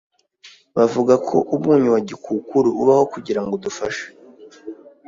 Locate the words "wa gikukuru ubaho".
1.95-3.03